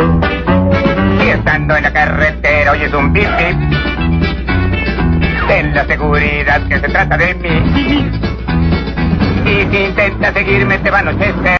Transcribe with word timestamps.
Y 0.00 1.28
estando 1.28 1.76
en 1.76 1.82
la 1.82 1.92
carretera 1.92 2.72
oyes 2.72 2.92
un 2.92 3.12
bip 3.12 3.28
bip. 3.38 3.56
Ten 5.48 5.74
la 5.74 5.86
seguridad 5.86 6.66
que 6.68 6.80
se 6.80 6.88
trata 6.88 7.16
de 7.16 7.34
mí. 7.34 8.10
Y 9.44 9.70
si 9.70 9.84
intentas 9.84 10.32
seguirme 10.34 10.78
te 10.78 10.90
va 10.90 10.98
a 10.98 11.00
anochecer. 11.00 11.58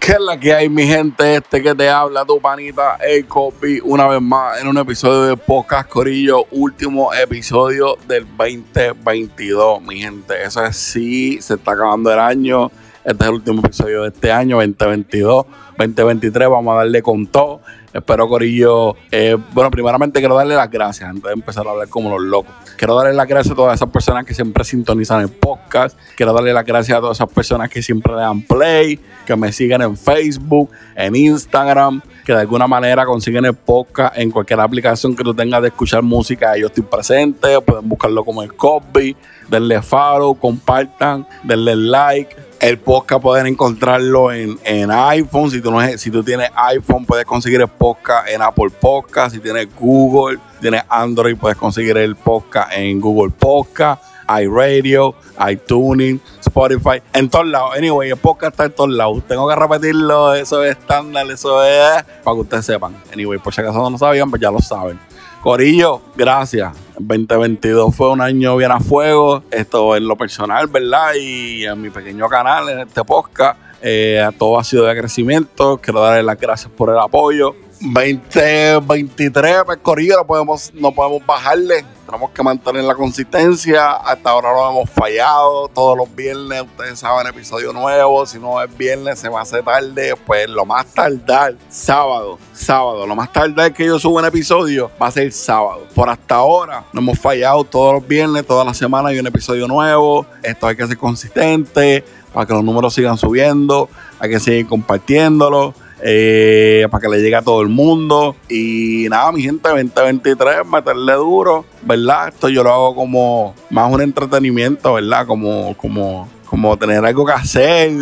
¿Qué 0.00 0.12
es 0.12 0.20
la 0.20 0.38
que 0.38 0.54
hay, 0.54 0.68
mi 0.68 0.86
gente? 0.86 1.36
Este 1.36 1.62
que 1.62 1.74
te 1.74 1.88
habla, 1.88 2.24
tu 2.24 2.40
panita, 2.40 2.96
el 2.96 3.26
copy, 3.26 3.80
una 3.82 4.06
vez 4.06 4.20
más 4.20 4.60
en 4.60 4.68
un 4.68 4.78
episodio 4.78 5.22
de 5.22 5.36
Podcast 5.36 5.88
Corillo, 5.88 6.46
último 6.50 7.12
episodio 7.12 7.96
del 8.06 8.26
2022, 8.36 9.82
mi 9.82 10.00
gente. 10.00 10.42
Eso 10.42 10.64
es 10.64 10.76
sí, 10.76 11.40
se 11.42 11.54
está 11.54 11.72
acabando 11.72 12.12
el 12.12 12.18
año. 12.18 12.70
Este 13.08 13.24
es 13.24 13.28
el 13.30 13.36
último 13.36 13.62
episodio 13.64 14.02
de 14.02 14.08
este 14.08 14.30
año, 14.30 14.56
2022. 14.56 15.46
2023, 15.78 16.48
vamos 16.50 16.74
a 16.74 16.76
darle 16.76 17.00
con 17.00 17.26
todo. 17.26 17.62
Espero, 17.90 18.28
Corillo. 18.28 18.96
Eh, 19.10 19.34
bueno, 19.54 19.70
primeramente 19.70 20.20
quiero 20.20 20.34
darle 20.34 20.54
las 20.54 20.70
gracias 20.70 21.08
antes 21.08 21.22
de 21.22 21.32
empezar 21.32 21.66
a 21.66 21.70
hablar 21.70 21.88
como 21.88 22.10
los 22.10 22.20
locos. 22.20 22.52
Quiero 22.76 22.94
darle 22.96 23.14
las 23.14 23.26
gracias 23.26 23.52
a 23.52 23.56
todas 23.56 23.76
esas 23.76 23.88
personas 23.88 24.26
que 24.26 24.34
siempre 24.34 24.62
sintonizan 24.62 25.22
el 25.22 25.30
podcast. 25.30 25.98
Quiero 26.18 26.34
darle 26.34 26.52
las 26.52 26.66
gracias 26.66 26.98
a 26.98 27.00
todas 27.00 27.16
esas 27.16 27.32
personas 27.32 27.70
que 27.70 27.80
siempre 27.80 28.12
le 28.12 28.20
dan 28.20 28.42
play, 28.42 29.00
que 29.24 29.34
me 29.36 29.52
siguen 29.52 29.80
en 29.80 29.96
Facebook, 29.96 30.68
en 30.94 31.16
Instagram, 31.16 32.02
que 32.26 32.34
de 32.34 32.40
alguna 32.40 32.66
manera 32.66 33.06
consiguen 33.06 33.46
el 33.46 33.54
podcast 33.54 34.18
en 34.18 34.30
cualquier 34.30 34.60
aplicación 34.60 35.16
que 35.16 35.24
tú 35.24 35.32
tengas 35.32 35.62
de 35.62 35.68
escuchar 35.68 36.02
música. 36.02 36.58
Yo 36.58 36.66
estoy 36.66 36.84
presente, 36.84 37.58
pueden 37.62 37.88
buscarlo 37.88 38.22
como 38.22 38.42
el 38.42 38.52
copy. 38.52 39.16
Denle 39.48 39.80
follow, 39.80 40.34
compartan, 40.34 41.26
denle 41.42 41.74
like 41.74 42.36
el 42.60 42.78
podcast 42.78 43.22
pueden 43.22 43.46
encontrarlo 43.46 44.32
en, 44.32 44.58
iPhone. 44.90 45.50
Si 45.50 45.60
tú, 45.60 45.70
no, 45.70 45.80
si 45.96 46.10
tú 46.10 46.22
tienes 46.22 46.50
iPhone, 46.54 47.04
puedes 47.04 47.24
conseguir 47.24 47.60
el 47.60 47.68
podcast 47.68 48.28
en 48.28 48.42
Apple 48.42 48.70
Podcast. 48.70 49.34
Si 49.34 49.40
tienes 49.40 49.68
Google, 49.78 50.38
tienes 50.60 50.82
Android, 50.88 51.36
puedes 51.36 51.56
conseguir 51.56 51.96
el 51.96 52.16
podcast 52.16 52.72
en 52.72 53.00
Google 53.00 53.32
Podcast, 53.36 54.02
iRadio, 54.28 55.14
iTunes, 55.48 56.20
Spotify, 56.40 57.02
en 57.12 57.28
todos 57.28 57.46
lados. 57.46 57.72
Anyway, 57.76 58.10
el 58.10 58.16
podcast 58.16 58.54
está 58.54 58.64
en 58.64 58.72
todos 58.72 58.90
lados. 58.90 59.22
Tengo 59.28 59.48
que 59.48 59.54
repetirlo, 59.54 60.34
eso 60.34 60.64
es 60.64 60.76
estándar, 60.76 61.30
eso 61.30 61.62
es 61.64 62.02
para 62.24 62.34
que 62.34 62.40
ustedes 62.40 62.66
sepan. 62.66 62.96
Anyway, 63.12 63.38
por 63.38 63.54
si 63.54 63.60
acaso 63.60 63.78
no 63.78 63.90
lo 63.90 63.98
sabían, 63.98 64.30
pues 64.30 64.42
ya 64.42 64.50
lo 64.50 64.60
saben. 64.60 64.98
Corillo, 65.42 66.02
gracias. 66.16 66.76
2022 66.98 67.94
fue 67.94 68.10
un 68.10 68.20
año 68.20 68.56
bien 68.56 68.72
a 68.72 68.80
fuego. 68.80 69.42
Esto 69.50 69.94
en 69.96 70.08
lo 70.08 70.16
personal, 70.16 70.66
¿verdad? 70.66 71.12
Y 71.18 71.64
en 71.64 71.80
mi 71.80 71.90
pequeño 71.90 72.28
canal, 72.28 72.68
en 72.68 72.80
este 72.80 73.04
podcast. 73.04 73.58
Eh, 73.80 74.28
todo 74.36 74.58
ha 74.58 74.64
sido 74.64 74.84
de 74.84 74.98
crecimiento. 74.98 75.78
Quiero 75.78 76.00
darle 76.00 76.24
las 76.24 76.40
gracias 76.40 76.72
por 76.76 76.90
el 76.90 76.98
apoyo. 76.98 77.54
2023, 77.80 79.64
pues 79.64 79.78
Corillo, 79.78 80.16
no 80.16 80.26
podemos, 80.26 80.72
no 80.74 80.92
podemos 80.92 81.24
bajarle 81.24 81.84
tenemos 82.08 82.30
que 82.30 82.42
mantener 82.42 82.84
la 82.84 82.94
consistencia. 82.94 83.92
Hasta 83.96 84.30
ahora 84.30 84.50
no 84.54 84.70
hemos 84.70 84.88
fallado. 84.88 85.68
Todos 85.68 85.94
los 85.94 86.16
viernes, 86.16 86.62
ustedes 86.62 86.98
saben, 86.98 87.26
episodio 87.26 87.70
nuevo. 87.74 88.24
Si 88.24 88.38
no 88.38 88.62
es 88.62 88.78
viernes, 88.78 89.18
se 89.18 89.28
va 89.28 89.40
a 89.40 89.42
hacer 89.42 89.62
tarde. 89.62 90.14
Pues 90.26 90.48
lo 90.48 90.64
más 90.64 90.86
tardar, 90.86 91.56
sábado. 91.68 92.38
Sábado. 92.54 93.06
Lo 93.06 93.14
más 93.14 93.30
tardar 93.30 93.74
que 93.74 93.84
yo 93.84 93.98
subo 93.98 94.16
un 94.16 94.24
episodio 94.24 94.90
va 95.00 95.08
a 95.08 95.10
ser 95.10 95.30
sábado. 95.32 95.86
Por 95.94 96.08
hasta 96.08 96.36
ahora, 96.36 96.84
no 96.94 97.00
hemos 97.00 97.18
fallado 97.18 97.62
todos 97.64 97.92
los 97.92 98.08
viernes, 98.08 98.46
todas 98.46 98.64
las 98.66 98.78
semanas 98.78 99.10
hay 99.10 99.18
un 99.18 99.26
episodio 99.26 99.68
nuevo. 99.68 100.24
Esto 100.42 100.66
hay 100.66 100.76
que 100.76 100.86
ser 100.86 100.96
consistente 100.96 102.02
para 102.32 102.46
que 102.46 102.54
los 102.54 102.64
números 102.64 102.94
sigan 102.94 103.18
subiendo. 103.18 103.90
Hay 104.18 104.30
que 104.30 104.40
seguir 104.40 104.66
compartiéndolo 104.66 105.74
eh, 106.02 106.86
para 106.90 107.02
que 107.02 107.08
le 107.08 107.20
llegue 107.20 107.36
a 107.36 107.42
todo 107.42 107.62
el 107.62 107.68
mundo. 107.68 108.36
Y 108.48 109.06
nada, 109.10 109.32
mi 109.32 109.42
gente, 109.42 109.68
2023, 109.68 110.66
meterle 110.66 111.12
duro, 111.14 111.64
¿verdad? 111.82 112.28
Esto 112.28 112.48
yo 112.48 112.62
lo 112.62 112.72
hago 112.72 112.94
como 112.94 113.54
más 113.70 113.92
un 113.92 114.00
entretenimiento, 114.00 114.94
¿verdad? 114.94 115.26
Como, 115.26 115.76
como, 115.76 116.28
como 116.46 116.76
tener 116.76 117.04
algo 117.04 117.24
que 117.24 117.32
hacer 117.32 117.92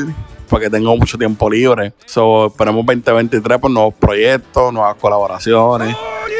porque 0.48 0.70
tengo 0.70 0.96
mucho 0.96 1.18
tiempo 1.18 1.50
libre. 1.50 1.92
So, 2.04 2.46
esperemos 2.46 2.86
2023 2.86 3.58
por 3.58 3.70
nuevos 3.70 3.94
proyectos, 3.94 4.72
nuevas 4.72 4.94
colaboraciones 4.94 5.96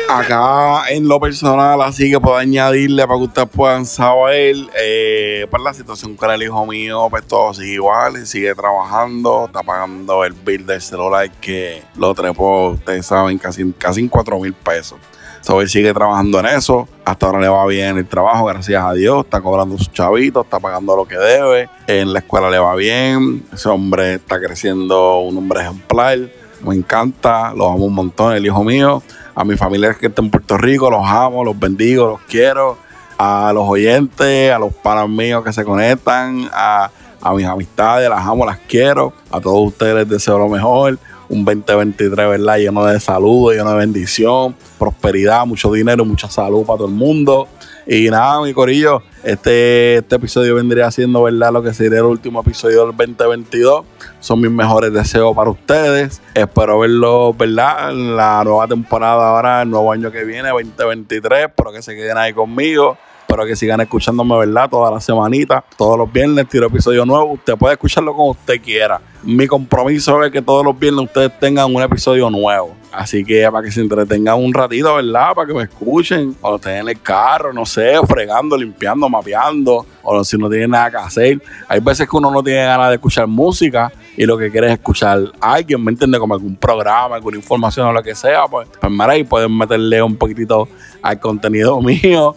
acá 0.08 0.88
en 0.88 1.08
lo 1.08 1.18
personal, 1.18 1.80
así 1.82 2.10
que 2.10 2.20
puedo 2.20 2.36
añadirle 2.36 3.06
para 3.06 3.18
que 3.18 3.24
ustedes 3.24 3.48
puedan 3.48 3.86
saber, 3.86 4.56
eh, 4.78 5.46
pues 5.50 5.62
la 5.62 5.74
situación 5.74 6.14
con 6.16 6.30
el 6.30 6.42
hijo 6.42 6.64
mío, 6.66 7.08
pues 7.10 7.26
todo 7.26 7.52
sigue 7.54 7.74
igual, 7.74 8.26
sigue 8.26 8.54
trabajando, 8.54 9.46
está 9.46 9.62
pagando 9.62 10.24
el 10.24 10.32
bill 10.32 10.66
del 10.66 10.80
celular 10.80 11.30
que 11.40 11.82
lo 11.96 12.14
trepó, 12.14 12.70
ustedes 12.70 13.06
saben, 13.06 13.38
casi, 13.38 13.72
casi 13.72 14.08
4 14.08 14.38
mil 14.40 14.52
pesos. 14.52 14.98
So, 15.40 15.64
sigue 15.68 15.94
trabajando 15.94 16.40
en 16.40 16.46
eso. 16.46 16.88
Hasta 17.04 17.26
ahora 17.26 17.38
le 17.38 17.48
va 17.48 17.64
bien 17.66 17.96
el 17.98 18.06
trabajo, 18.08 18.46
gracias 18.46 18.82
a 18.82 18.92
Dios. 18.94 19.24
Está 19.24 19.40
cobrando 19.40 19.78
sus 19.78 19.92
chavitos, 19.92 20.44
está 20.44 20.58
pagando 20.58 20.96
lo 20.96 21.06
que 21.06 21.16
debe. 21.16 21.68
En 21.86 22.12
la 22.12 22.18
escuela 22.18 22.50
le 22.50 22.58
va 22.58 22.74
bien. 22.74 23.44
Ese 23.52 23.68
hombre 23.68 24.14
está 24.14 24.40
creciendo 24.40 25.20
un 25.20 25.38
hombre 25.38 25.60
ejemplar. 25.60 26.18
Me 26.64 26.74
encanta, 26.74 27.54
lo 27.54 27.70
amo 27.70 27.84
un 27.84 27.94
montón, 27.94 28.32
el 28.32 28.44
hijo 28.44 28.64
mío 28.64 29.04
a 29.36 29.44
mi 29.44 29.54
familia 29.54 29.92
que 29.92 30.06
está 30.06 30.22
en 30.22 30.30
Puerto 30.30 30.56
Rico, 30.56 30.90
los 30.90 31.06
amo, 31.06 31.44
los 31.44 31.58
bendigo, 31.58 32.06
los 32.06 32.20
quiero, 32.22 32.78
a 33.18 33.52
los 33.52 33.68
oyentes, 33.68 34.50
a 34.50 34.58
los 34.58 34.72
panas 34.72 35.10
míos 35.10 35.44
que 35.44 35.52
se 35.52 35.62
conectan, 35.62 36.48
a, 36.52 36.90
mis 37.34 37.44
amistades, 37.44 38.08
las 38.08 38.24
amo, 38.24 38.46
las 38.46 38.58
quiero, 38.66 39.12
a 39.30 39.40
todos 39.40 39.68
ustedes 39.68 39.94
les 39.94 40.08
deseo 40.08 40.38
lo 40.38 40.48
mejor, 40.48 40.98
un 41.28 41.44
2023, 41.44 42.16
¿verdad? 42.16 42.56
Lleno 42.56 42.84
de 42.86 42.98
salud, 42.98 43.52
lleno 43.52 43.72
de 43.72 43.76
bendición, 43.76 44.54
prosperidad, 44.78 45.44
mucho 45.44 45.70
dinero, 45.70 46.04
mucha 46.04 46.30
salud 46.30 46.64
para 46.64 46.78
todo 46.78 46.88
el 46.88 46.94
mundo. 46.94 47.46
Y 47.88 48.10
nada, 48.10 48.40
mi 48.40 48.52
corillo, 48.52 49.00
este, 49.22 49.98
este 49.98 50.16
episodio 50.16 50.56
vendría 50.56 50.90
siendo, 50.90 51.22
¿verdad? 51.22 51.52
Lo 51.52 51.62
que 51.62 51.72
sería 51.72 52.00
el 52.00 52.06
último 52.06 52.40
episodio 52.40 52.84
del 52.84 52.96
2022. 52.96 53.84
Son 54.18 54.40
mis 54.40 54.50
mejores 54.50 54.92
deseos 54.92 55.36
para 55.36 55.50
ustedes. 55.50 56.20
Espero 56.34 56.80
verlo, 56.80 57.32
¿verdad? 57.32 57.92
La 57.92 58.42
nueva 58.42 58.66
temporada 58.66 59.28
ahora, 59.28 59.62
el 59.62 59.70
nuevo 59.70 59.92
año 59.92 60.10
que 60.10 60.24
viene, 60.24 60.48
2023. 60.48 61.46
Espero 61.46 61.72
que 61.72 61.80
se 61.80 61.94
queden 61.94 62.18
ahí 62.18 62.32
conmigo. 62.32 62.98
Espero 63.20 63.46
que 63.46 63.54
sigan 63.54 63.80
escuchándome, 63.80 64.36
¿verdad? 64.36 64.68
Toda 64.68 64.90
la 64.90 65.00
semanita, 65.00 65.64
todos 65.76 65.96
los 65.96 66.12
viernes 66.12 66.48
tiro 66.48 66.66
episodio 66.66 67.06
nuevo. 67.06 67.34
Usted 67.34 67.54
puede 67.54 67.74
escucharlo 67.74 68.14
como 68.14 68.30
usted 68.30 68.60
quiera. 68.60 69.00
Mi 69.26 69.48
compromiso 69.48 70.22
es 70.22 70.30
que 70.30 70.40
todos 70.40 70.64
los 70.64 70.78
viernes 70.78 71.06
ustedes 71.06 71.36
tengan 71.40 71.74
un 71.74 71.82
episodio 71.82 72.30
nuevo. 72.30 72.76
Así 72.92 73.24
que 73.24 73.50
para 73.50 73.64
que 73.64 73.72
se 73.72 73.80
entretengan 73.80 74.38
un 74.38 74.54
ratito, 74.54 74.94
¿verdad? 74.94 75.34
Para 75.34 75.48
que 75.48 75.52
me 75.52 75.64
escuchen. 75.64 76.36
O 76.40 76.54
estén 76.54 76.76
en 76.76 76.88
el 76.88 77.00
carro, 77.02 77.52
no 77.52 77.66
sé, 77.66 77.94
fregando, 78.06 78.56
limpiando, 78.56 79.08
mapeando. 79.08 79.84
O 80.04 80.22
si 80.22 80.38
no 80.38 80.48
tienen 80.48 80.70
nada 80.70 80.92
que 80.92 80.96
hacer. 80.98 81.42
Hay 81.66 81.80
veces 81.80 82.08
que 82.08 82.16
uno 82.16 82.30
no 82.30 82.40
tiene 82.40 82.64
ganas 82.66 82.90
de 82.90 82.94
escuchar 82.94 83.26
música 83.26 83.92
y 84.16 84.24
lo 84.26 84.38
que 84.38 84.48
quiere 84.48 84.68
es 84.68 84.74
escuchar 84.74 85.18
a 85.40 85.54
alguien, 85.54 85.82
¿me 85.82 85.90
entiende? 85.90 86.20
Como 86.20 86.32
algún 86.32 86.54
programa, 86.54 87.16
alguna 87.16 87.36
información 87.36 87.88
o 87.88 87.92
lo 87.92 88.04
que 88.04 88.14
sea. 88.14 88.46
Pues, 88.46 88.68
pues 88.80 88.92
mira, 88.92 89.10
ahí 89.10 89.24
pueden 89.24 89.58
meterle 89.58 90.00
un 90.02 90.14
poquitito 90.14 90.68
al 91.02 91.18
contenido 91.18 91.80
mío. 91.82 92.36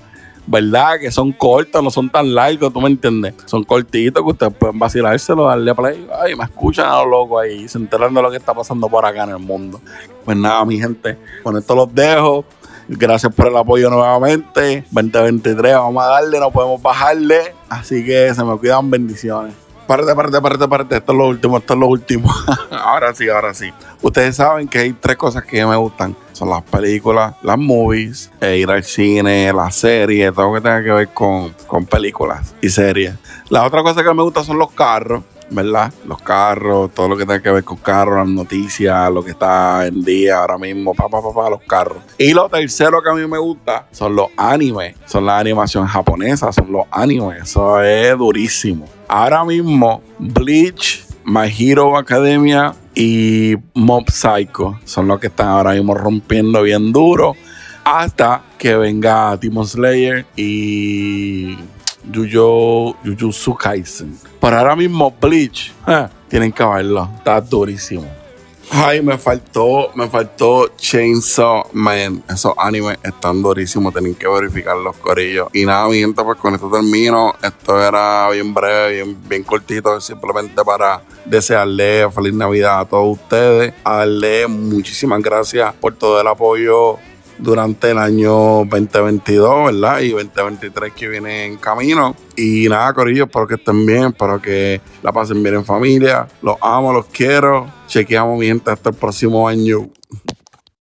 ¿Verdad? 0.49 0.99
Que 0.99 1.11
son 1.11 1.31
cortos, 1.31 1.83
no 1.83 1.91
son 1.91 2.09
tan 2.09 2.33
largos, 2.33 2.73
¿tú 2.73 2.81
me 2.81 2.89
entiendes? 2.89 3.35
Son 3.45 3.63
cortitos 3.63 4.23
que 4.23 4.29
ustedes 4.29 4.53
pueden 4.53 4.79
vacilárselo, 4.79 5.45
darle 5.45 5.75
play. 5.75 6.07
Ay, 6.19 6.35
me 6.35 6.43
escuchan 6.43 6.87
a 6.87 6.97
los 7.03 7.07
locos 7.07 7.43
ahí, 7.43 7.67
se 7.67 7.77
enteran 7.77 8.13
de 8.13 8.21
lo 8.21 8.31
que 8.31 8.37
está 8.37 8.53
pasando 8.53 8.89
por 8.89 9.05
acá 9.05 9.25
en 9.25 9.29
el 9.29 9.39
mundo. 9.39 9.79
Pues 10.25 10.35
nada, 10.35 10.65
mi 10.65 10.79
gente, 10.79 11.17
con 11.43 11.55
esto 11.55 11.75
los 11.75 11.93
dejo. 11.93 12.45
Gracias 12.87 13.31
por 13.31 13.47
el 13.47 13.57
apoyo 13.57 13.91
nuevamente. 13.91 14.83
2023, 14.89 15.75
vamos 15.75 16.03
a 16.03 16.07
darle, 16.07 16.39
no 16.39 16.49
podemos 16.49 16.81
bajarle. 16.81 17.53
Así 17.69 18.03
que 18.03 18.33
se 18.33 18.43
me 18.43 18.57
cuidan 18.57 18.89
bendiciones. 18.89 19.53
Parte, 19.89 20.13
parte, 20.13 20.39
parte, 20.39 20.67
parte. 20.67 20.97
Esto 20.97 21.13
es 21.13 21.17
lo 21.17 21.27
último, 21.27 21.57
esto 21.57 21.73
es 21.73 21.79
lo 21.79 21.87
último. 21.87 22.31
ahora 22.69 23.11
sí, 23.15 23.27
ahora 23.27 23.55
sí. 23.55 23.73
Ustedes 24.03 24.35
saben 24.35 24.67
que 24.67 24.77
hay 24.77 24.93
tres 24.93 25.17
cosas 25.17 25.43
que 25.43 25.65
me 25.65 25.75
gustan. 25.77 26.15
Son 26.31 26.47
las 26.47 26.61
películas, 26.61 27.33
las 27.41 27.57
movies, 27.57 28.31
e 28.39 28.57
ir 28.57 28.69
al 28.69 28.83
cine, 28.83 29.51
las 29.51 29.73
series, 29.73 30.31
todo 30.31 30.49
lo 30.49 30.53
que 30.53 30.61
tenga 30.61 30.83
que 30.83 30.91
ver 30.91 31.07
con, 31.07 31.55
con 31.65 31.87
películas 31.87 32.53
y 32.61 32.69
series. 32.69 33.15
La 33.49 33.65
otra 33.65 33.81
cosa 33.81 34.03
que 34.03 34.13
me 34.13 34.21
gusta 34.21 34.43
son 34.43 34.59
los 34.59 34.69
carros. 34.73 35.23
¿Verdad? 35.51 35.93
Los 36.05 36.21
carros, 36.21 36.91
todo 36.93 37.09
lo 37.09 37.17
que 37.17 37.25
tenga 37.25 37.41
que 37.41 37.51
ver 37.51 37.63
con 37.63 37.77
carros, 37.77 38.17
las 38.17 38.27
noticias, 38.27 39.11
lo 39.11 39.23
que 39.23 39.31
está 39.31 39.87
en 39.87 40.03
día 40.03 40.39
ahora 40.39 40.57
mismo, 40.57 40.93
papá, 40.93 41.21
papá, 41.21 41.49
los 41.49 41.61
carros. 41.61 41.97
Y 42.17 42.33
lo 42.33 42.49
tercero 42.49 43.01
que 43.01 43.09
a 43.09 43.13
mí 43.13 43.27
me 43.27 43.37
gusta 43.37 43.87
son 43.91 44.15
los 44.15 44.27
animes, 44.37 44.95
son 45.05 45.25
la 45.25 45.37
animación 45.39 45.85
japonesa, 45.87 46.51
son 46.51 46.71
los 46.71 46.85
animes, 46.91 47.43
eso 47.43 47.81
es 47.81 48.17
durísimo. 48.17 48.85
Ahora 49.07 49.43
mismo, 49.43 50.01
Bleach, 50.19 51.05
My 51.25 51.47
Hero 51.47 51.97
Academia 51.97 52.73
y 52.95 53.55
Mob 53.73 54.09
Psycho 54.09 54.79
son 54.83 55.07
los 55.07 55.19
que 55.19 55.27
están 55.27 55.47
ahora 55.49 55.73
mismo 55.73 55.93
rompiendo 55.93 56.63
bien 56.63 56.91
duro 56.91 57.35
hasta 57.83 58.43
que 58.57 58.75
venga 58.75 59.35
Demon 59.37 59.65
Slayer 59.65 60.25
y 60.35 61.57
Yuyo, 62.03 62.95
Jujutsu 63.03 63.55
Kaisen. 63.55 64.17
Pero 64.39 64.57
ahora 64.57 64.75
mismo 64.75 65.13
Bleach, 65.19 65.73
eh, 65.87 66.07
tienen 66.27 66.51
que 66.51 66.63
verlo. 66.63 67.09
Está 67.17 67.41
durísimo. 67.41 68.19
Ay, 68.71 69.01
me 69.01 69.17
faltó, 69.17 69.91
me 69.95 70.07
faltó 70.07 70.67
Chainsaw 70.77 71.69
Man. 71.73 72.23
Esos 72.29 72.53
animes 72.55 72.99
están 73.03 73.41
durísimos, 73.41 73.91
tienen 73.93 74.13
que 74.13 74.27
verificar 74.27 74.77
los 74.77 74.95
corillos. 74.97 75.47
Y 75.53 75.65
nada, 75.65 75.89
mi 75.89 76.05
pues 76.05 76.37
con 76.37 76.53
esto 76.53 76.69
termino. 76.69 77.33
Esto 77.41 77.81
era 77.81 78.29
bien 78.29 78.53
breve, 78.53 78.93
bien, 78.93 79.17
bien 79.27 79.43
cortito, 79.43 79.99
simplemente 79.99 80.63
para 80.63 81.01
desearle 81.25 82.09
feliz 82.11 82.33
Navidad 82.33 82.81
a 82.81 82.85
todos 82.85 83.17
ustedes. 83.17 83.73
A 83.83 83.97
darle 83.97 84.47
muchísimas 84.47 85.21
gracias 85.21 85.73
por 85.73 85.95
todo 85.95 86.21
el 86.21 86.27
apoyo 86.27 86.99
durante 87.39 87.91
el 87.91 87.97
año 87.97 88.65
2022, 88.65 89.65
¿verdad? 89.65 89.99
Y 90.01 90.11
2023 90.11 90.93
que 90.93 91.07
viene 91.07 91.45
en 91.45 91.57
camino. 91.57 92.15
Y 92.35 92.67
nada, 92.69 92.93
Corillo, 92.93 93.25
espero 93.25 93.47
que 93.47 93.55
estén 93.55 93.85
bien, 93.85 94.05
espero 94.07 94.41
que 94.41 94.81
la 95.01 95.11
pasen 95.11 95.41
bien 95.41 95.55
en 95.55 95.65
familia. 95.65 96.27
Los 96.41 96.57
amo, 96.61 96.93
los 96.93 97.05
quiero. 97.07 97.65
Chequeamos 97.87 98.37
mi 98.39 98.47
gente 98.47 98.71
hasta 98.71 98.89
el 98.89 98.95
próximo 98.95 99.47
año. 99.47 99.89